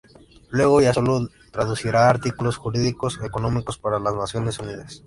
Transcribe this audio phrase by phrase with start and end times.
[0.49, 4.99] Luego, ya solo traducirá artículos jurídicos o económicos para las Naciones Unidas.